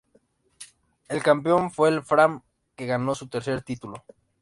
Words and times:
El 1.09 1.21
campeón 1.21 1.69
fue 1.69 1.89
el 1.89 2.01
Fram 2.01 2.41
que 2.75 2.87
ganó 2.87 3.13
su 3.13 3.27
tercer 3.27 3.61
título. 3.61 4.03